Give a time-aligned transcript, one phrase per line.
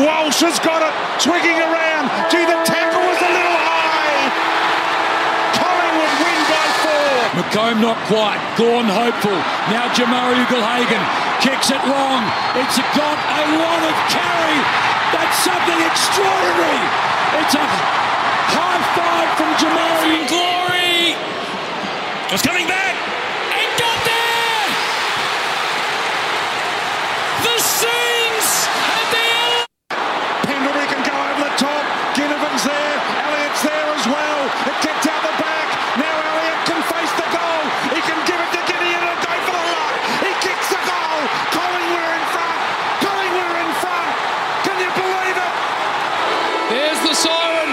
[0.00, 2.08] Walsh has got it, twigging around.
[2.32, 4.32] Gee, the tackle was a little high.
[5.60, 7.12] Collingwood win by four.
[7.36, 8.40] McComb not quite.
[8.56, 9.36] Gawn hopeful.
[9.68, 11.04] Now Jamarra Ugle-Hagan
[11.44, 12.22] kicks it long.
[12.56, 14.58] It's got a lot of carry.
[15.12, 16.82] That's something extraordinary.
[17.44, 17.64] It's a
[18.56, 20.26] high five from Jamarra.
[20.32, 21.14] Glory!
[22.32, 22.94] It's coming back.
[23.58, 24.66] It got there!
[27.42, 29.66] The scenes at the end!
[30.46, 31.82] Pendlebury can go over the top.
[32.14, 32.96] Ginnivan's there.
[33.26, 34.40] Elliott's there as well.
[34.70, 35.66] It kicked out the back.
[35.98, 37.62] Now Elliott can face the goal.
[37.94, 39.94] He can give it to Gideon and go for the lock.
[40.22, 41.18] He kicks the goal.
[41.50, 42.58] Collingwood are in front.
[43.02, 44.10] Collingwood are in front.
[44.66, 45.54] Can you believe it?
[47.02, 47.70] The siren.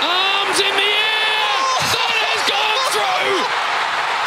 [0.00, 1.50] Arms in the air.
[1.90, 3.34] That has gone through.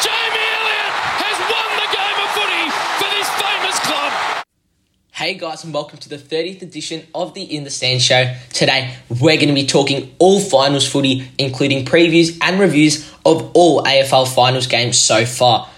[0.04, 0.92] Jamie Elliott
[1.24, 2.68] has won the game of footy
[3.00, 4.12] for this famous club.
[5.12, 8.34] Hey guys, and welcome to the 30th edition of the In the Stand show.
[8.52, 13.82] Today, we're going to be talking all finals footy, including previews and reviews of all
[13.82, 15.70] AFL finals games so far.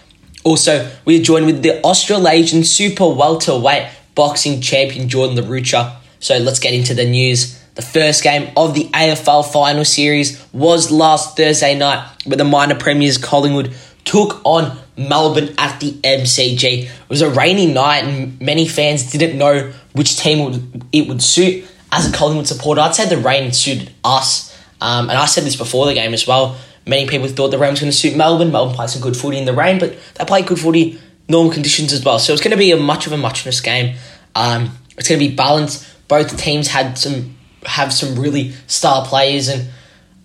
[0.43, 5.99] Also, we're joined with the Australasian super welterweight boxing champion Jordan LaRucha.
[6.21, 7.61] So let's get into the news.
[7.75, 12.75] The first game of the AFL final series was last Thursday night, where the minor
[12.75, 16.85] premiers Collingwood took on Melbourne at the MCG.
[16.85, 21.67] It was a rainy night, and many fans didn't know which team it would suit.
[21.93, 24.57] As a Collingwood supporter, I'd say the rain suited us.
[24.81, 26.57] Um, and I said this before the game as well.
[26.87, 28.53] Many people thought the rain was going to suit Melbourne.
[28.53, 31.93] Melbourne played some good footy in the rain, but they played good footy normal conditions
[31.93, 32.19] as well.
[32.19, 33.97] So it's going to be a much of a muchness game.
[34.35, 35.87] Um, it's going to be balanced.
[36.09, 39.69] Both teams had some have some really star players, and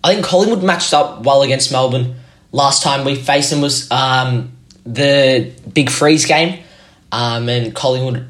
[0.04, 2.16] I think Collingwood matched up well against Melbourne.
[2.52, 4.52] Last time we faced them was um,
[4.84, 6.62] the big freeze game,
[7.10, 8.28] um, and Collingwood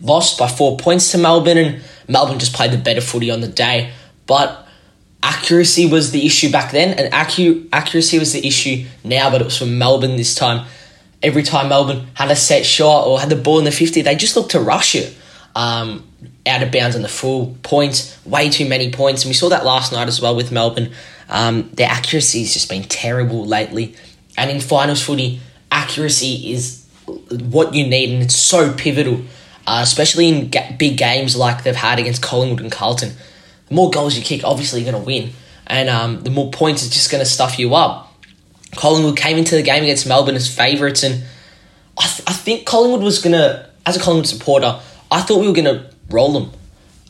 [0.00, 3.48] lost by four points to Melbourne, and Melbourne just played the better footy on the
[3.48, 3.92] day.
[4.26, 4.66] But
[5.22, 9.44] accuracy was the issue back then, and accu- accuracy was the issue now, but it
[9.44, 10.66] was from Melbourne this time.
[11.22, 14.14] Every time Melbourne had a set shot or had the ball in the 50, they
[14.14, 15.16] just looked to rush it
[15.56, 16.06] um,
[16.48, 19.22] out of bounds on the full points, way too many points.
[19.22, 20.92] And we saw that last night as well with Melbourne.
[21.28, 23.94] Um, their accuracy has just been terrible lately.
[24.36, 29.22] And in finals footy, accuracy is what you need, and it's so pivotal,
[29.66, 33.12] uh, especially in ga- big games like they've had against Collingwood and Carlton.
[33.68, 35.30] The more goals you kick, obviously you're going to win,
[35.66, 38.14] and um, the more points it's just going to stuff you up.
[38.76, 41.24] Collingwood came into the game against Melbourne as favourites, and
[41.98, 44.80] I, th- I think Collingwood was going to, as a Collingwood supporter,
[45.10, 46.52] I thought we were going to roll them.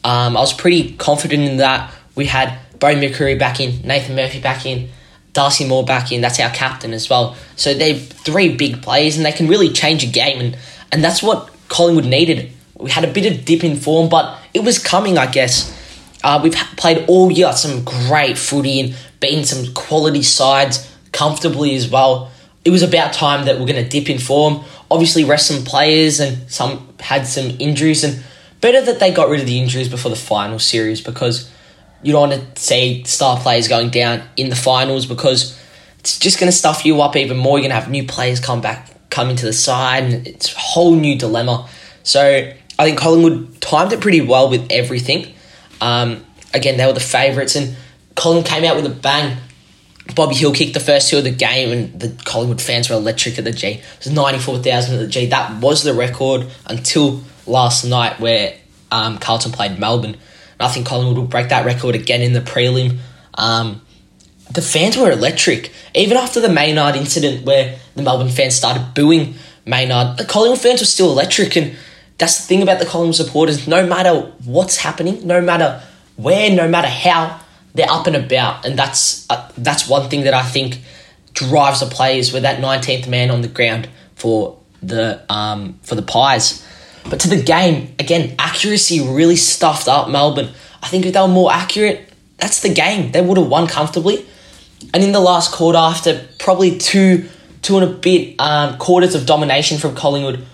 [0.04, 1.92] Um, I was pretty confident in that.
[2.14, 4.90] We had Beau McCreery back in, Nathan Murphy back in,
[5.32, 6.20] Darcy Moore back in.
[6.20, 7.36] That's our captain as well.
[7.56, 10.58] So they're three big players, and they can really change a game, and
[10.90, 12.50] and that's what Collingwood needed.
[12.76, 15.74] We had a bit of dip in form, but it was coming, I guess.
[16.24, 21.88] Uh, we've played all year some great footy and beaten some quality sides comfortably as
[21.88, 22.30] well.
[22.64, 24.64] It was about time that we're going to dip in form.
[24.90, 28.22] Obviously, rest some players, and some had some injuries, and
[28.60, 31.50] better that they got rid of the injuries before the final series because
[32.02, 35.58] you don't want to see star players going down in the finals because
[35.98, 37.58] it's just going to stuff you up even more.
[37.58, 40.58] You're going to have new players come back, come into the side, and it's a
[40.58, 41.68] whole new dilemma.
[42.02, 45.34] So I think Collingwood timed it pretty well with everything.
[45.80, 47.76] Um, again, they were the favourites, and
[48.14, 49.38] Collingwood came out with a bang.
[50.14, 53.38] Bobby Hill kicked the first two of the game, and the Collingwood fans were electric
[53.38, 53.68] at the G.
[53.68, 55.26] It was 94,000 at the G.
[55.26, 58.54] That was the record until last night where
[58.90, 60.14] um, Carlton played Melbourne.
[60.14, 62.98] And I think Collingwood will break that record again in the prelim.
[63.34, 63.82] Um,
[64.52, 65.72] the fans were electric.
[65.94, 69.34] Even after the Maynard incident where the Melbourne fans started booing
[69.66, 71.56] Maynard, the Collingwood fans were still electric.
[71.56, 71.76] And
[72.18, 73.68] that's the thing about the Collingwood supporters.
[73.68, 75.82] No matter what's happening, no matter
[76.16, 77.40] where, no matter how,
[77.74, 78.64] they're up and about.
[78.64, 80.80] And that's uh, that's one thing that I think
[81.32, 86.02] drives the players with that 19th man on the ground for the um, for the
[86.02, 86.66] Pies.
[87.08, 90.50] But to the game, again, accuracy really stuffed up Melbourne.
[90.82, 93.12] I think if they were more accurate, that's the game.
[93.12, 94.26] They would have won comfortably.
[94.94, 97.28] And in the last quarter, after probably two,
[97.62, 100.46] two and a bit um, quarters of domination from Collingwood,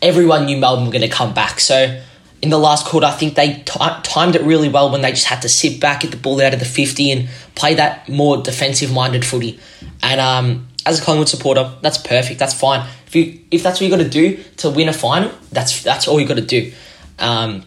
[0.00, 1.60] everyone knew Melbourne were going to come back.
[1.60, 2.00] So
[2.42, 5.26] in the last quarter, I think they t- timed it really well when they just
[5.26, 8.38] had to sit back, get the ball out of the 50 and play that more
[8.38, 9.58] defensive-minded footy.
[10.02, 12.38] And um, as a Collingwood supporter, that's perfect.
[12.38, 12.88] That's fine.
[13.06, 16.08] If you if that's what you got to do to win a final, that's that's
[16.08, 16.72] all you got to do.
[17.18, 17.64] Um,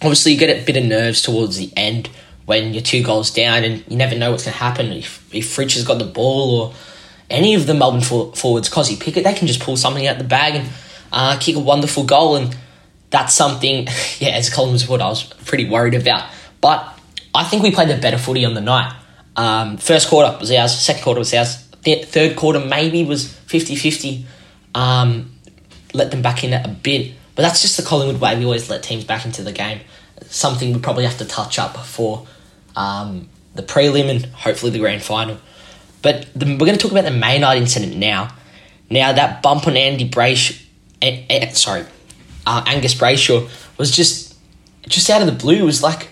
[0.00, 2.08] obviously, you get a bit of nerves towards the end
[2.46, 4.92] when you're two goals down, and you never know what's going to happen.
[4.92, 6.74] If if Fritsch has got the ball or
[7.28, 10.24] any of the Melbourne for- forwards, Kozzie Pickett, they can just pull something out the
[10.24, 10.68] bag and
[11.10, 12.36] uh, kick a wonderful goal.
[12.36, 12.56] And
[13.10, 13.86] that's something,
[14.18, 16.28] yeah, as a Collingwood supporter, I was pretty worried about.
[16.60, 16.98] But
[17.34, 18.94] I think we played the better footy on the night.
[19.34, 23.76] Um, first quarter was ours, second quarter was ours, Th- third quarter maybe was 50
[23.76, 24.26] 50.
[24.74, 25.32] Um,
[25.92, 27.12] let them back in a bit.
[27.34, 28.38] But that's just the Collingwood way.
[28.38, 29.80] We always let teams back into the game.
[30.26, 32.26] Something we probably have to touch up for
[32.76, 35.38] um, the prelim and hopefully the grand final.
[36.02, 38.34] But the, we're going to talk about the Maynard incident now.
[38.90, 40.60] Now that bump on Andy Brayshaw,
[41.00, 41.86] eh, eh, sorry,
[42.46, 44.36] uh, Angus Brayshaw was just
[44.88, 45.56] just out of the blue.
[45.56, 46.10] It was like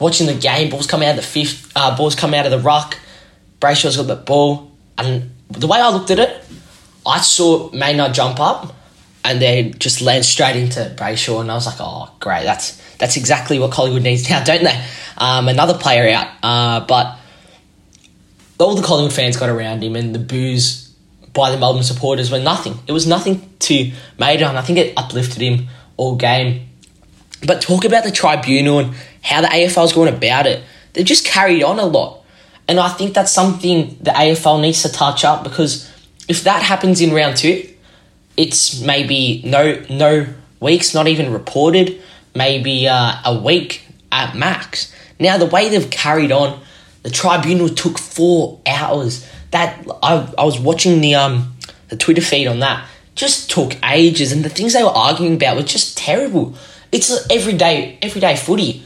[0.00, 0.70] watching the game.
[0.70, 1.70] Balls come out of the fifth.
[1.76, 2.98] Uh, balls come out of the ruck.
[3.60, 6.44] Brayshaw's got the ball, and the way I looked at it,
[7.04, 8.74] I saw Maynard jump up,
[9.24, 13.16] and then just land straight into Brayshaw, and I was like, oh great, that's that's
[13.16, 14.84] exactly what Collingwood needs now, don't they?
[15.18, 17.18] Um, another player out, uh, but
[18.58, 20.94] all the Collingwood fans got around him, and the boos
[21.32, 22.78] by the Melbourne supporters were nothing.
[22.86, 26.68] It was nothing to Maynard, and I think it uplifted him all game.
[27.46, 30.62] But talk about the tribunal and how the AFL's going about it.
[30.92, 32.22] They've just carried on a lot.
[32.68, 35.90] And I think that's something the AFL needs to touch up because
[36.28, 37.68] if that happens in round two,
[38.36, 40.26] it's maybe no no
[40.60, 42.00] weeks, not even reported,
[42.34, 44.92] maybe uh, a week at max.
[45.18, 46.60] Now the way they've carried on,
[47.02, 49.26] the tribunal took four hours.
[49.52, 51.56] That I, I was watching the um
[51.88, 52.86] the Twitter feed on that.
[53.14, 56.54] Just took ages, and the things they were arguing about were just terrible.
[56.92, 58.84] It's everyday everyday footy.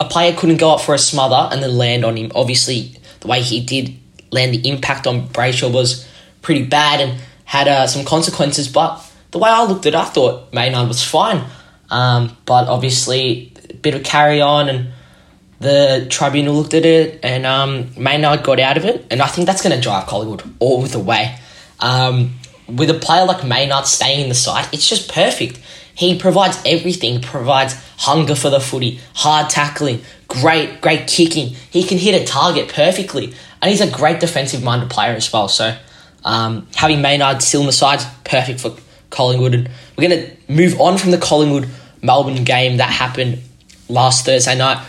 [0.00, 2.32] A player couldn't go up for a smother and then land on him.
[2.34, 3.96] Obviously, the way he did
[4.30, 6.08] land, the impact on Brayshaw was
[6.42, 8.68] pretty bad and had uh, some consequences.
[8.68, 11.44] But the way I looked at it, I thought Maynard was fine.
[11.90, 14.92] Um, but obviously, a bit of carry on and
[15.60, 19.06] the tribunal looked at it and um, Maynard got out of it.
[19.10, 21.36] And I think that's going to drive Collingwood all the way.
[21.80, 22.34] Um,
[22.68, 25.58] with a player like Maynard staying in the side, it's just perfect.
[25.94, 27.20] He provides everything.
[27.20, 31.48] Provides hunger for the footy, hard tackling, great, great kicking.
[31.70, 33.34] He can hit a target perfectly.
[33.60, 35.48] And he's a great defensive minded player as well.
[35.48, 35.76] So
[36.24, 38.76] um, having Maynard still on the side, perfect for
[39.10, 39.54] Collingwood.
[39.54, 41.68] And we're going to move on from the Collingwood
[42.02, 43.40] Melbourne game that happened
[43.88, 44.84] last Thursday night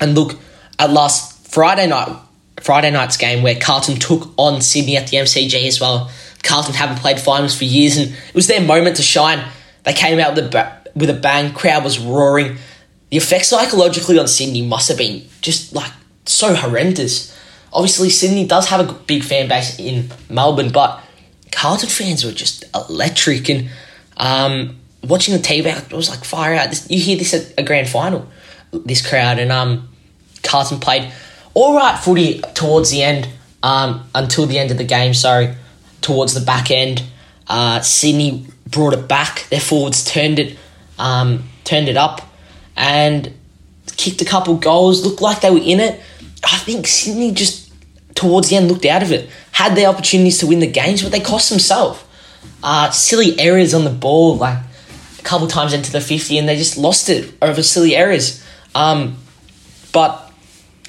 [0.00, 0.38] and look
[0.78, 2.14] at last Friday night,
[2.60, 6.10] Friday night's game where Carlton took on Sydney at the MCG as well.
[6.42, 9.46] Carlton haven't played finals for years, and it was their moment to shine.
[9.84, 11.52] They came out with a, with a bang.
[11.54, 12.56] Crowd was roaring.
[13.12, 15.92] The effect psychologically on Sydney must have been just like
[16.24, 17.38] so horrendous.
[17.70, 20.98] Obviously, Sydney does have a big fan base in Melbourne, but
[21.50, 23.50] Carlton fans were just electric.
[23.50, 23.68] And
[24.16, 26.90] um, watching the TV, it was like fire out.
[26.90, 28.26] You hear this at a grand final,
[28.72, 29.90] this crowd, and um,
[30.42, 31.12] Carlton played
[31.52, 33.28] all right footy towards the end,
[33.62, 35.12] um, until the end of the game.
[35.12, 35.54] Sorry,
[36.00, 37.02] towards the back end,
[37.46, 39.46] uh, Sydney brought it back.
[39.50, 40.56] Their forwards turned it,
[40.98, 42.31] um, turned it up,
[42.76, 43.32] and
[43.96, 45.04] kicked a couple goals.
[45.04, 46.00] Looked like they were in it.
[46.44, 47.72] I think Sydney just
[48.14, 49.28] towards the end looked out of it.
[49.52, 52.02] Had their opportunities to win the games, but they cost themselves.
[52.62, 54.58] Uh, silly errors on the ball, like
[55.18, 58.44] a couple times into the fifty, and they just lost it over silly errors.
[58.74, 59.16] Um,
[59.92, 60.32] but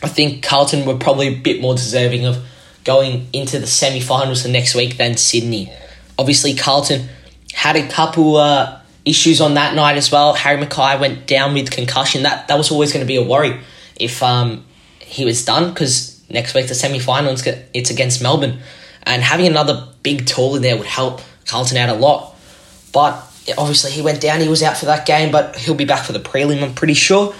[0.01, 2.43] I think Carlton were probably a bit more deserving of
[2.83, 5.71] going into the semi finals the next week than Sydney.
[6.17, 7.09] Obviously, Carlton
[7.53, 10.33] had a couple uh, issues on that night as well.
[10.33, 12.23] Harry McKay went down with concussion.
[12.23, 13.59] That that was always going to be a worry
[13.99, 14.65] if um,
[14.99, 17.35] he was done because next week the semi final
[17.73, 18.59] it's against Melbourne,
[19.03, 22.35] and having another big tall in there would help Carlton out a lot.
[22.91, 23.15] But
[23.57, 24.39] obviously he went down.
[24.39, 26.63] He was out for that game, but he'll be back for the prelim.
[26.63, 27.33] I'm pretty sure.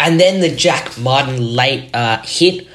[0.00, 2.66] And then the Jack Martin late uh, hit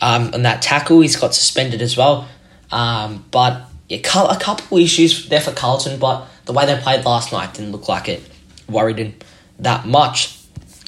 [0.00, 2.28] um, on that tackle, he's got suspended as well.
[2.70, 7.32] Um, but yeah, a couple issues there for Carlton, but the way they played last
[7.32, 8.22] night didn't look like it
[8.68, 9.14] worried him
[9.58, 10.36] that much.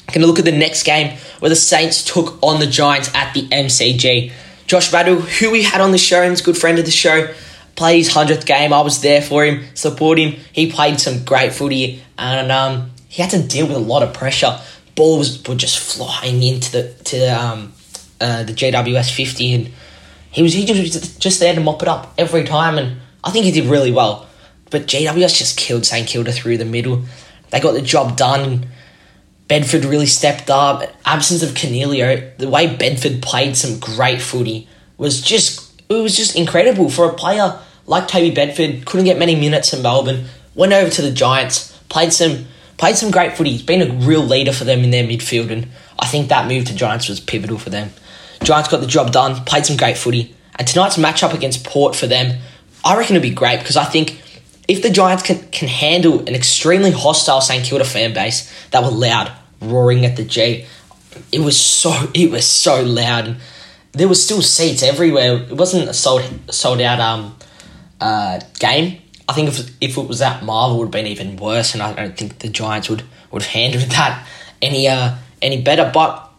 [0.07, 3.33] Going to look at the next game where the Saints took on the Giants at
[3.33, 4.31] the MCG.
[4.67, 6.91] Josh Battle, who we had on the show and is a good friend of the
[6.91, 7.33] show,
[7.75, 8.73] played his 100th game.
[8.73, 10.35] I was there for him, support him.
[10.51, 14.13] He played some great footy and um, he had to deal with a lot of
[14.13, 14.59] pressure
[14.95, 17.73] balls were just flying into the to um,
[18.21, 19.71] uh, the GWS fifty, and
[20.31, 23.45] he was he just just there to mop it up every time, and I think
[23.45, 24.27] he did really well.
[24.73, 27.03] But GWS just killed St Kilda through the middle.
[27.51, 28.65] They got the job done.
[29.47, 30.81] Bedford really stepped up.
[31.05, 36.35] Absence of Coniglio, the way Bedford played some great footy was just it was just
[36.35, 38.83] incredible for a player like Toby Bedford.
[38.87, 40.25] Couldn't get many minutes in Melbourne.
[40.55, 42.45] Went over to the Giants, played some
[42.77, 43.51] played some great footy.
[43.51, 45.67] He's been a real leader for them in their midfield, and
[45.99, 47.91] I think that move to Giants was pivotal for them.
[48.41, 52.07] Giants got the job done, played some great footy, and tonight's matchup against Port for
[52.07, 52.41] them,
[52.83, 54.22] I reckon it'll be great because I think
[54.67, 58.89] if the Giants can, can handle an extremely hostile St Kilda fan base that were
[58.89, 60.65] loud, roaring at the G,
[61.31, 63.27] it was so it was so loud.
[63.27, 63.37] And
[63.91, 65.43] there was still seats everywhere.
[65.43, 67.37] It wasn't a sold sold out um
[67.99, 69.01] uh, game.
[69.27, 71.93] I think if if it was at Marvel, would have been even worse, and I
[71.93, 74.25] don't think the Giants would would have handled that
[74.61, 75.89] any uh any better.
[75.93, 76.29] But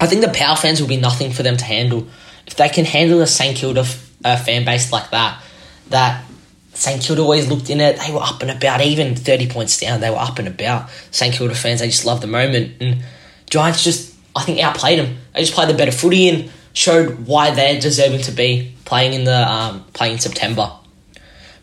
[0.00, 2.06] I think the Power fans will be nothing for them to handle
[2.46, 3.84] if they can handle a St Kilda
[4.24, 5.42] uh, fan base like that.
[5.90, 6.24] That
[6.72, 7.98] St Kilda always looked in it.
[7.98, 10.00] They were up and about, even thirty points down.
[10.00, 10.88] They were up and about.
[11.10, 13.02] St Kilda fans, they just loved the moment, and
[13.48, 15.16] Giants just I think outplayed them.
[15.34, 19.24] They just played the better footy and showed why they're deserving to be playing in
[19.24, 20.72] the um, playing in September.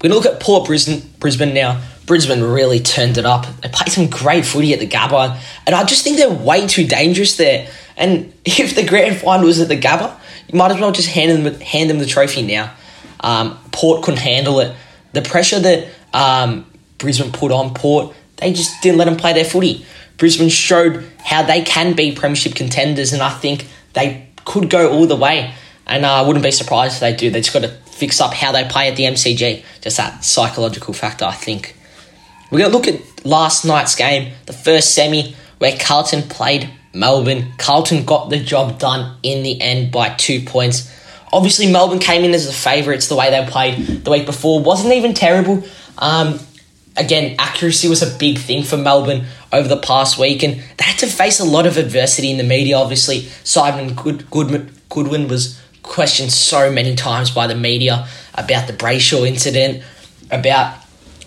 [0.02, 1.82] We're going to look at Port Brisbane, Brisbane now.
[2.06, 3.48] Brisbane really turned it up.
[3.62, 6.86] They played some great footy at the Gabba, and I just think they're way too
[6.86, 7.70] dangerous there.
[7.98, 11.46] And if the grand final was at the Gabba, you might as well just hand
[11.46, 12.74] them hand them the trophy now.
[13.20, 14.76] Um, Port couldn't handle it.
[15.14, 16.66] The pressure that um,
[16.98, 19.86] Brisbane put on Port, they just didn't let them play their footy.
[20.18, 25.08] Brisbane showed how they can be premiership contenders, and I think they could go all
[25.08, 25.54] the way.
[25.86, 27.30] And uh, I wouldn't be surprised if they do.
[27.30, 29.64] They just got to fix up how they play at the MCG.
[29.82, 31.76] Just that psychological factor, I think.
[32.52, 37.54] We're going to look at last night's game, the first semi, where Carlton played Melbourne.
[37.58, 40.94] Carlton got the job done in the end by two points.
[41.32, 44.62] Obviously, Melbourne came in as the favourites the way they played the week before.
[44.62, 45.64] Wasn't even terrible.
[45.98, 46.40] Um,
[46.96, 50.98] again, accuracy was a big thing for Melbourne over the past week, and they had
[51.00, 52.78] to face a lot of adversity in the media.
[52.78, 58.74] Obviously, Simon Good- Goodman- Goodwin was questioned so many times by the media about the
[58.74, 59.84] Brayshaw incident,
[60.32, 60.76] about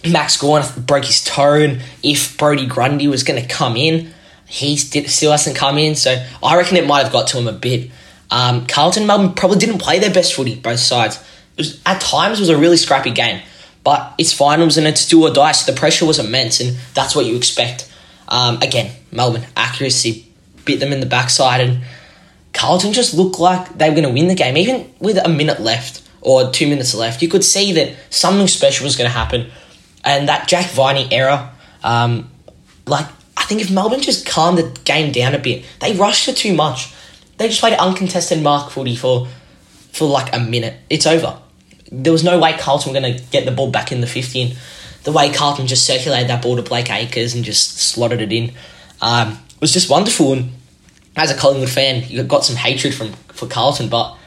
[0.09, 4.13] Max Gawn broke his toe, and if Brodie Grundy was going to come in.
[4.47, 7.53] He still hasn't come in, so I reckon it might have got to him a
[7.53, 7.89] bit.
[8.31, 11.23] Um, Carlton Melbourne probably didn't play their best footy, both sides.
[11.57, 13.43] Was, at times, was a really scrappy game,
[13.83, 17.17] but it's finals and it's do or die, so the pressure was immense, and that's
[17.17, 17.93] what you expect.
[18.29, 20.27] Um, again, Melbourne accuracy
[20.65, 21.83] bit them in the backside, and
[22.53, 25.61] Carlton just looked like they were going to win the game, even with a minute
[25.61, 27.23] left or two minutes left.
[27.23, 29.51] You could see that something special was going to happen,
[30.05, 31.51] and that Jack Viney error,
[31.83, 32.31] um,
[32.87, 33.07] like
[33.37, 36.55] I think if Melbourne just calmed the game down a bit, they rushed it too
[36.55, 36.95] much.
[37.41, 39.27] They just played uncontested mark footy for
[39.93, 40.75] for like a minute.
[40.91, 41.41] It's over.
[41.91, 44.55] There was no way Carlton were going to get the ball back in the 15.
[45.05, 48.53] The way Carlton just circulated that ball to Blake Acres and just slotted it in
[49.01, 50.35] um, was just wonderful.
[50.35, 50.51] And
[51.17, 54.19] as a Collingwood fan, you got some hatred from for Carlton, but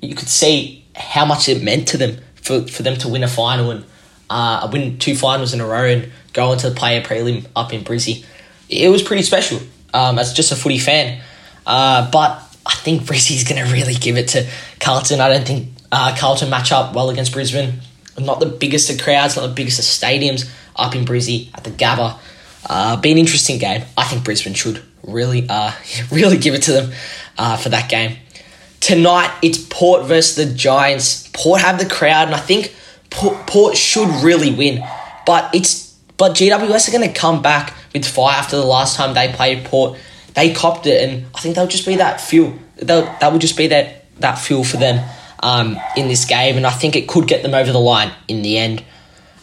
[0.00, 3.28] you could see how much it meant to them for, for them to win a
[3.28, 3.84] final and
[4.30, 7.72] uh, win two finals in a row and go on to play a prelim up
[7.72, 8.24] in Brizzy.
[8.68, 9.58] It was pretty special
[9.92, 11.20] um, as just a footy fan.
[11.66, 14.48] Uh, but I think Brizzy's going to really give it to
[14.80, 15.20] Carlton.
[15.20, 17.80] I don't think uh, Carlton match up well against Brisbane.
[18.18, 21.70] Not the biggest of crowds, not the biggest of stadiums up in Brizzy at the
[21.70, 22.18] Gabba.
[22.68, 23.82] Uh, be an interesting game.
[23.96, 25.72] I think Brisbane should really, uh,
[26.10, 26.92] really give it to them
[27.38, 28.16] uh, for that game.
[28.80, 31.28] Tonight it's Port versus the Giants.
[31.32, 32.74] Port have the crowd, and I think
[33.10, 34.84] Port, should really win.
[35.24, 39.14] But it's but GWS are going to come back with fire after the last time
[39.14, 39.98] they played Port.
[40.34, 42.58] They copped it, and I think they'll just be that fuel.
[42.76, 45.08] They'll, that will just be that that fuel for them
[45.42, 48.42] um, in this game, and I think it could get them over the line in
[48.42, 48.82] the end.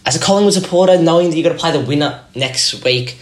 [0.06, 3.20] As a Collingwood supporter, knowing that you're going to play the winner next week,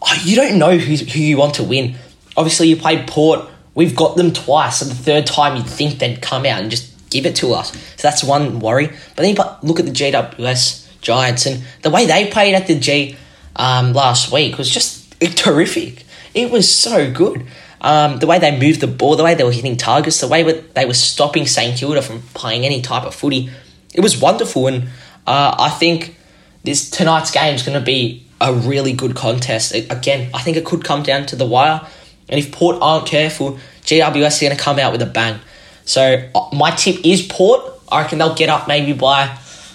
[0.00, 1.96] oh, you don't know who, who you want to win.
[2.36, 3.48] Obviously, you played Port.
[3.74, 7.10] We've got them twice, and the third time you'd think they'd come out and just
[7.10, 7.72] give it to us.
[7.72, 8.86] So that's one worry.
[8.86, 12.78] But then you look at the GWS Giants, and the way they played at the
[12.78, 13.16] G
[13.56, 16.03] um, last week was just terrific.
[16.34, 17.46] It was so good.
[17.80, 20.42] Um, the way they moved the ball, the way they were hitting targets, the way
[20.42, 23.50] they were stopping St Kilda from playing any type of footy,
[23.94, 24.66] it was wonderful.
[24.66, 24.84] And
[25.26, 26.16] uh, I think
[26.64, 29.74] this tonight's game is going to be a really good contest.
[29.74, 31.86] Again, I think it could come down to the wire.
[32.28, 35.38] And if Port aren't careful, GWS are going to come out with a bang.
[35.84, 37.62] So uh, my tip is Port.
[37.92, 39.28] I reckon they'll get up maybe by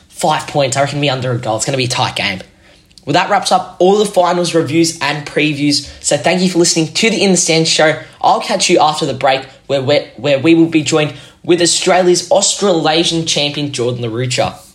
[0.10, 0.76] five points.
[0.76, 1.58] I reckon be under a goal.
[1.58, 2.42] It's going to be a tight game.
[3.10, 5.90] Well, that wraps up all the finals reviews and previews.
[6.04, 8.00] So thank you for listening to the In the Stand show.
[8.22, 12.30] I'll catch you after the break where, where, where we will be joined with Australia's
[12.30, 14.69] Australasian champion Jordan LaRucha.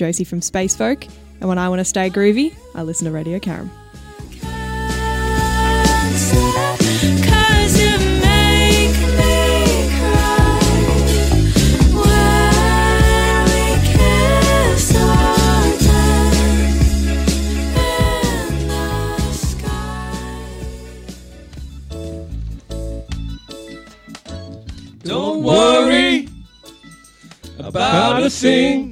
[0.00, 1.04] Josie from Space Folk,
[1.40, 3.68] and when I want to stay groovy, I listen to Radio Caram.
[25.04, 26.26] Don't worry
[27.58, 28.89] about a thing.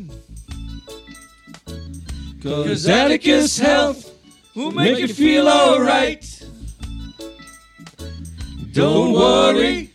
[2.42, 4.14] Cause Atticus Health
[4.54, 6.24] will make you feel alright.
[8.70, 9.92] Don't worry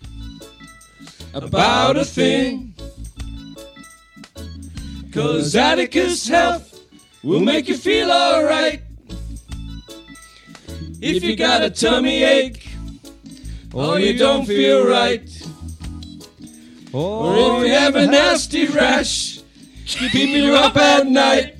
[1.33, 2.75] about a thing.
[5.13, 6.85] Cause Atticus Health
[7.23, 8.81] will make you feel alright.
[11.01, 12.67] If you got a tummy ache,
[13.73, 15.29] or you don't feel right,
[16.91, 19.39] or if you have a nasty rash,
[19.85, 21.52] keeping you up at night.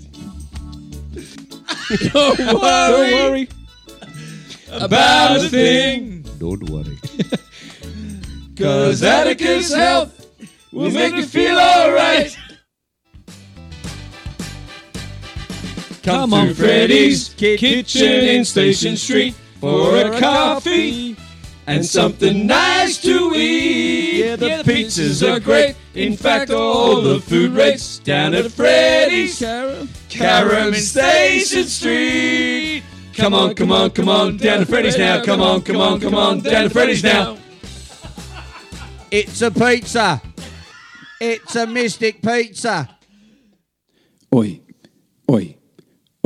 [2.14, 3.48] Don't worry,
[4.72, 6.26] about a thing.
[6.40, 6.98] Don't worry.
[8.58, 10.28] Cause Atticus Health
[10.72, 12.36] will make you feel alright.
[16.02, 21.16] Come on, Freddy's Kitchen in Station Street for a coffee
[21.68, 24.26] and something nice to eat.
[24.26, 25.76] Yeah, the pizzas are great.
[25.94, 29.40] In fact, all the food rates down at Freddy's
[30.14, 32.84] Carrum Station Street.
[33.16, 35.24] Come on, come on, come on, down to Freddy's now.
[35.24, 37.38] Come on, come on, come on, down to Freddy's now.
[39.12, 40.22] It's a pizza.
[41.20, 42.90] It's a Mystic Pizza.
[44.34, 44.62] Oi,
[45.30, 45.58] oi,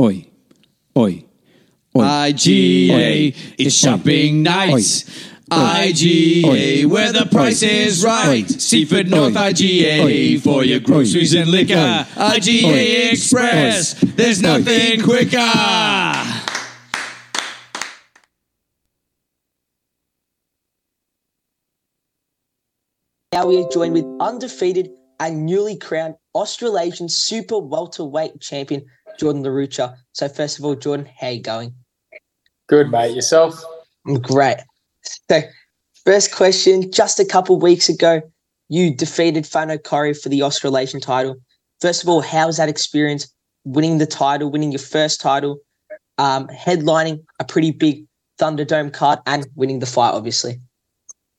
[0.00, 0.30] oi,
[0.96, 1.24] oi.
[1.96, 2.02] Oi.
[2.02, 5.04] IGA it's shopping nights.
[5.50, 8.48] IGA, where the price is right.
[8.48, 11.74] Seaford North IGA for your groceries and liquor.
[11.74, 15.36] IGA Express, there's nothing quicker.
[23.32, 24.90] Now we are joined with undefeated
[25.20, 28.84] and newly crowned Australasian super welterweight champion
[29.18, 29.96] Jordan LaRucha.
[30.12, 31.74] So first of all, Jordan, how you going?
[32.68, 33.14] Good, mate.
[33.14, 33.62] Yourself?
[34.06, 34.58] I'm great.
[35.02, 35.42] So
[36.04, 38.22] first question, just a couple weeks ago,
[38.68, 41.36] you defeated Fano Corey for the Australasian title.
[41.80, 43.32] First of all, how was that experience
[43.64, 45.60] winning the title, winning your first title,
[46.18, 48.04] um, headlining a pretty big
[48.38, 50.60] Thunderdome card and winning the fight, obviously?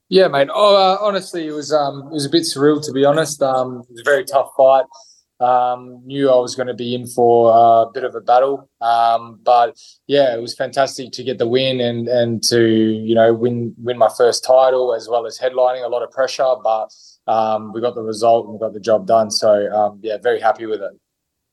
[0.09, 0.49] Yeah, mate.
[0.51, 3.41] Oh, uh, honestly, it was um, it was a bit surreal to be honest.
[3.43, 4.85] Um, it was a very tough fight.
[5.39, 9.39] Um, knew I was going to be in for a bit of a battle, um,
[9.41, 13.73] but yeah, it was fantastic to get the win and and to you know win
[13.77, 15.85] win my first title as well as headlining.
[15.85, 16.89] A lot of pressure, but
[17.27, 19.31] um, we got the result and we got the job done.
[19.31, 20.91] So um, yeah, very happy with it.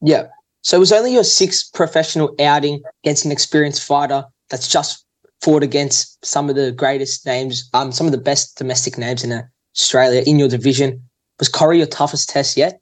[0.00, 0.26] Yeah.
[0.62, 5.04] So it was only your sixth professional outing against an experienced fighter that's just
[5.42, 9.44] fought against some of the greatest names, um, some of the best domestic names in
[9.76, 11.08] Australia in your division.
[11.38, 12.80] Was Corey your toughest test yet?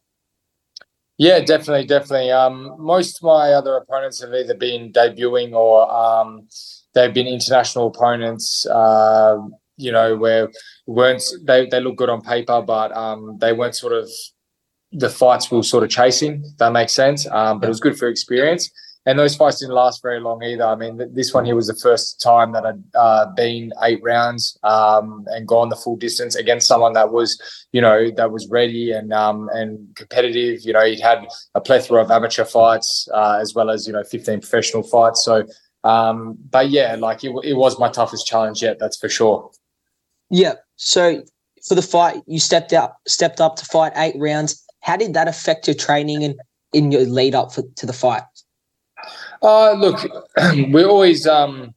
[1.19, 2.33] Yeah, definitely, definitely.
[2.33, 6.49] Um, most of my other opponents have either been debuting or um,
[6.95, 8.67] they've been international opponents.
[8.67, 9.39] Uh,
[9.77, 10.51] you know, where
[10.87, 11.67] weren't they?
[11.67, 14.09] They look good on paper, but um, they weren't sort of
[14.93, 16.43] the fights we were sort of chasing.
[16.45, 17.27] If that makes sense.
[17.29, 18.71] Um, but it was good for experience.
[19.07, 20.65] And those fights didn't last very long either.
[20.65, 24.01] I mean, th- this one here was the first time that I'd uh, been eight
[24.03, 27.39] rounds um, and gone the full distance against someone that was,
[27.73, 30.61] you know, that was ready and um, and competitive.
[30.63, 34.05] You know, he'd had a plethora of amateur fights uh, as well as you know
[34.05, 35.23] 15 professional fights.
[35.23, 35.45] So,
[35.85, 38.79] um, but yeah, like it, it was my toughest challenge yet.
[38.79, 39.51] That's for sure.
[40.31, 40.55] Yeah.
[40.77, 41.23] So
[41.67, 44.65] for the fight, you stepped up, stepped up to fight eight rounds.
[44.81, 46.35] How did that affect your training and
[46.73, 48.23] in your lead up for, to the fight?
[49.45, 50.01] Uh, look,
[50.69, 51.75] we're always um,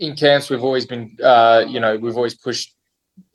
[0.00, 0.50] in camps.
[0.50, 2.74] We've always been, uh, you know, we've always pushed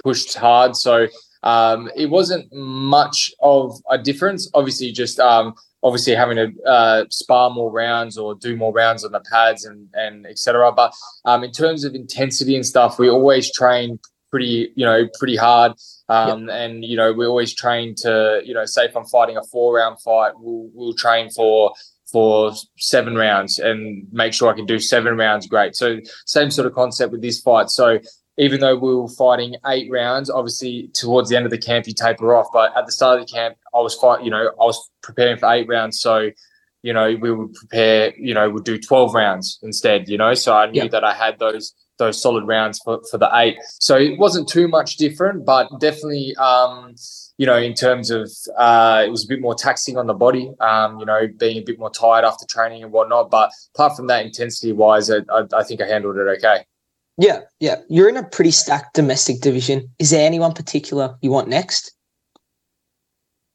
[0.03, 0.75] pushed hard.
[0.75, 1.07] So
[1.43, 4.51] um, it wasn't much of a difference.
[4.53, 9.13] Obviously, just um, obviously having to uh, spar more rounds or do more rounds on
[9.13, 10.73] the pads and and etc.
[10.73, 13.97] But um, in terms of intensity and stuff, we always train
[14.29, 15.71] pretty, you know, pretty hard.
[16.09, 19.43] Um, And you know, we always train to, you know, say if I'm fighting a
[19.43, 21.73] four round fight, we'll we'll train for
[22.13, 25.75] for seven rounds and make sure I can do seven rounds great.
[25.75, 25.97] So
[26.27, 27.69] same sort of concept with this fight.
[27.71, 27.99] So
[28.37, 31.93] even though we were fighting eight rounds, obviously towards the end of the camp you
[31.93, 32.47] taper off.
[32.53, 35.37] But at the start of the camp, I was fight, you know, I was preparing
[35.37, 35.99] for eight rounds.
[35.99, 36.29] So,
[36.83, 40.35] you know, we would prepare, you know, we'd do 12 rounds instead, you know.
[40.35, 40.87] So I knew Yeah.
[40.89, 43.55] that I had those those solid rounds for, for the eight.
[43.79, 46.95] So it wasn't too much different, but definitely um,
[47.37, 50.51] you know, in terms of uh, it was a bit more taxing on the body,
[50.59, 53.31] um, you know, being a bit more tired after training and whatnot.
[53.31, 56.65] But apart from that, intensity wise, I, I, I think I handled it okay.
[57.17, 57.77] Yeah, yeah.
[57.89, 59.89] You're in a pretty stacked domestic division.
[59.99, 61.91] Is there anyone particular you want next?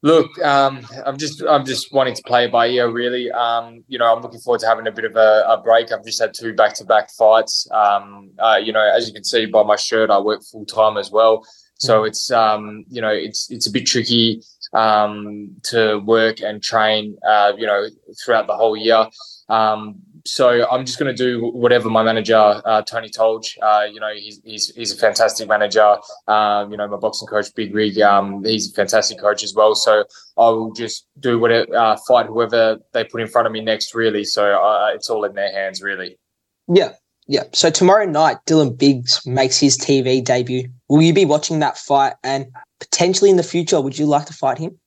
[0.02, 3.32] Look, um, I'm just I'm just wanting to play by ear, really.
[3.32, 5.90] Um, you know, I'm looking forward to having a bit of a, a break.
[5.90, 7.68] I've just had two back to back fights.
[7.72, 10.96] Um, uh, you know, as you can see by my shirt, I work full time
[10.98, 11.44] as well.
[11.78, 17.16] So it's um, you know it's it's a bit tricky um, to work and train
[17.26, 17.88] uh, you know
[18.22, 19.06] throughout the whole year.
[19.48, 23.56] Um, so I'm just going to do whatever my manager uh, Tony Tolj.
[23.62, 25.96] Uh, you know, he's, he's he's a fantastic manager.
[26.26, 28.00] Um, you know, my boxing coach Big Rig.
[28.00, 29.74] Um, he's a fantastic coach as well.
[29.74, 30.04] So
[30.36, 33.94] I will just do whatever, uh, fight whoever they put in front of me next.
[33.94, 35.82] Really, so uh, it's all in their hands.
[35.82, 36.18] Really.
[36.68, 36.92] Yeah,
[37.28, 37.44] yeah.
[37.52, 40.68] So tomorrow night, Dylan Biggs makes his TV debut.
[40.88, 42.14] Will you be watching that fight?
[42.24, 42.46] And
[42.80, 44.78] potentially in the future, would you like to fight him?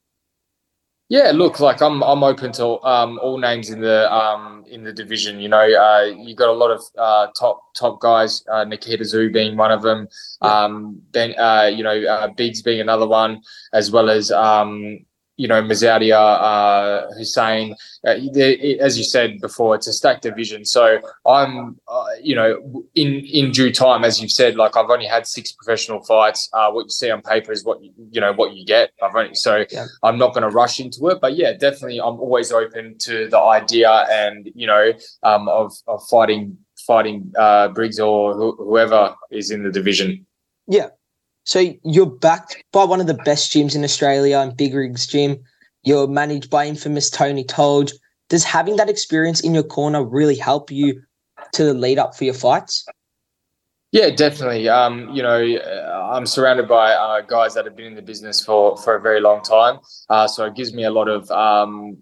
[1.08, 4.94] Yeah, look, like I'm I'm open to um, all names in the um, in the
[4.94, 5.42] division.
[5.42, 8.44] You know, uh, you got a lot of uh, top top guys.
[8.50, 10.08] Uh, Nikita Tszyu being one of them.
[10.42, 13.42] Um, then uh, you know, uh, Biggs being another one,
[13.74, 15.06] as well as um,
[15.38, 17.76] you know, Mazoudia, uh, Hussein.
[18.06, 18.18] Uh,
[18.80, 20.66] as you said before, it's a stacked division.
[20.66, 25.06] So I'm, uh, you know, in in due time, as you've said, like I've only
[25.06, 26.50] had six professional fights.
[26.54, 28.92] Uh, what you see on paper is what you, you know what you get.
[29.02, 29.86] I've only so yeah.
[30.04, 33.40] I'm not going to rush into it, but yeah, definitely, I'm always open to the
[33.40, 39.52] idea and you know um, of of fighting fighting uh, Briggs or wh- whoever is
[39.52, 40.26] in the division.
[40.68, 40.90] Yeah,
[41.44, 45.38] so you're backed by one of the best gyms in Australia and Big Rigs Gym.
[45.84, 47.92] You're managed by infamous Tony Tolj.
[48.30, 51.02] Does having that experience in your corner really help you
[51.54, 52.86] to lead up for your fights?
[53.92, 54.70] Yeah, definitely.
[54.70, 58.44] Um, you know, uh, I'm surrounded by uh, guys that have been in the business
[58.44, 61.98] for for a very long time, uh, so it gives me a lot of um,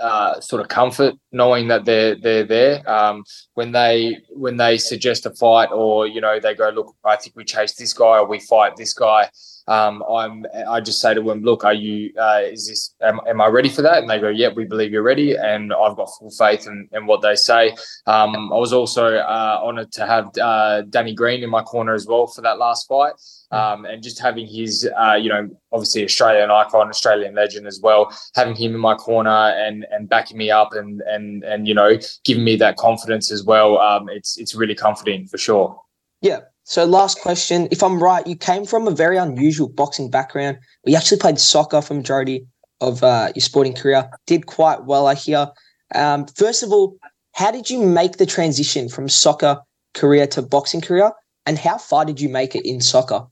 [0.00, 2.88] uh, sort of comfort knowing that they're they're there.
[2.90, 3.24] Um,
[3.54, 7.36] when they when they suggest a fight or you know they go look I think
[7.36, 9.30] we chase this guy or we fight this guy
[9.68, 13.40] um, I'm I just say to them look are you uh, is this am, am,
[13.40, 16.10] I ready for that and they go yeah we believe you're ready and I've got
[16.18, 17.70] full faith in, in what they say
[18.06, 22.06] um, I was also uh, honoured to have uh, Danny Green in my corner as
[22.06, 23.14] well for that last fight
[23.52, 28.10] um, and just having his, uh, you know, obviously Australian icon, Australian legend as well,
[28.34, 31.98] having him in my corner and and backing me up and and and you know
[32.24, 33.78] giving me that confidence as well.
[33.78, 35.78] Um, it's it's really comforting for sure.
[36.22, 36.40] Yeah.
[36.72, 40.56] So last question, if I'm right, you came from a very unusual boxing background.
[40.86, 42.46] You actually played soccer for majority
[42.80, 44.08] of uh, your sporting career.
[44.26, 45.48] Did quite well, I hear.
[45.94, 46.96] Um, first of all,
[47.34, 49.60] how did you make the transition from soccer
[49.92, 51.12] career to boxing career,
[51.44, 53.26] and how far did you make it in soccer?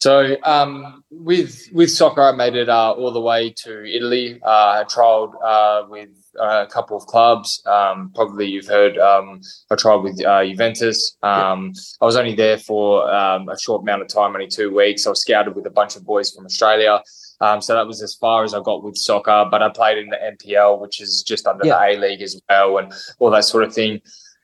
[0.00, 4.40] So um, with with soccer, I made it uh, all the way to Italy.
[4.40, 7.62] Uh, I trialed uh, with a couple of clubs.
[7.66, 8.98] Um, probably you've heard.
[8.98, 11.16] Um, I tried with uh, Juventus.
[11.22, 15.06] Um, I was only there for um, a short amount of time, only two weeks.
[15.06, 17.02] I was scouted with a bunch of boys from Australia.
[17.40, 19.46] Um, so that was as far as I got with soccer.
[19.50, 21.78] But I played in the NPL, which is just under yeah.
[21.78, 24.00] the A League as well, and all that sort of thing.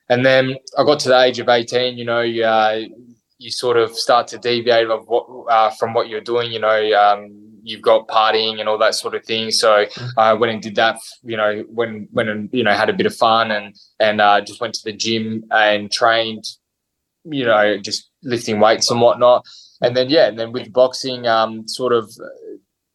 [0.09, 2.81] And then I got to the age of 18, you know, uh,
[3.37, 6.51] you sort of start to deviate of what uh, from what you're doing.
[6.51, 9.51] You know, um, you've got partying and all that sort of thing.
[9.51, 10.19] So mm-hmm.
[10.19, 10.97] I went and did that.
[11.23, 14.61] You know, when when you know had a bit of fun and and uh, just
[14.61, 16.45] went to the gym and trained.
[17.23, 19.45] You know, just lifting weights and whatnot.
[19.81, 22.11] And then yeah, and then with boxing, um, sort of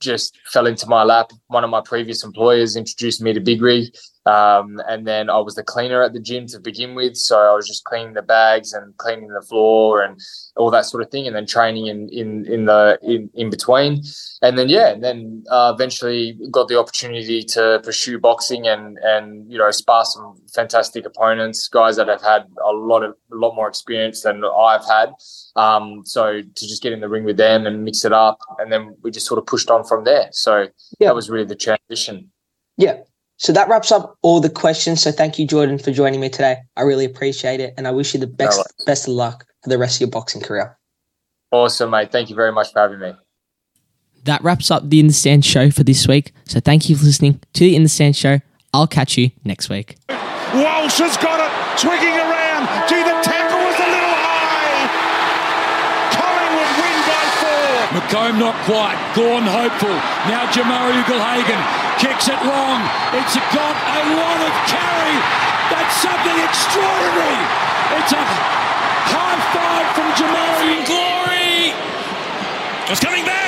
[0.00, 1.30] just fell into my lap.
[1.46, 3.94] One of my previous employers introduced me to Big Rig,
[4.26, 7.16] um, and then I was the cleaner at the gym to begin with.
[7.16, 10.20] So I was just cleaning the bags and cleaning the floor and
[10.56, 14.02] all that sort of thing, and then training in in in the in, in between.
[14.42, 19.50] And then yeah, and then uh, eventually got the opportunity to pursue boxing and and
[19.50, 23.54] you know spar some fantastic opponents, guys that have had a lot of a lot
[23.54, 25.12] more experience than I've had.
[25.54, 28.72] Um, so to just get in the ring with them and mix it up, and
[28.72, 30.28] then we just sort of pushed on from there.
[30.32, 30.66] So
[30.98, 31.08] yeah.
[31.08, 32.30] that was really the transition.
[32.76, 32.98] Yeah.
[33.38, 35.02] So that wraps up all the questions.
[35.02, 36.56] So thank you, Jordan, for joining me today.
[36.76, 39.68] I really appreciate it, and I wish you the best no best of luck for
[39.68, 40.76] the rest of your boxing career.
[41.50, 42.10] Awesome, mate.
[42.12, 43.12] Thank you very much for having me.
[44.24, 46.32] That wraps up the In the Stand show for this week.
[46.46, 48.40] So thank you for listening to the In the Stand show.
[48.72, 49.96] I'll catch you next week.
[50.08, 52.66] Walsh has got it, twigging around.
[52.88, 54.88] Gee, the tackle was a little high.
[56.16, 57.76] Collingwood win by four.
[58.00, 58.96] McComb not quite.
[59.14, 59.94] Gawn hopeful.
[60.26, 62.80] Now Jamarra Ugle-Hagan kicks it long.
[63.16, 65.16] It's got a lot of carry.
[65.72, 67.40] That's something extraordinary.
[67.96, 68.22] It's a
[69.12, 70.86] high five from Jamarra.
[70.86, 71.72] Glory.
[72.88, 73.45] Just coming back.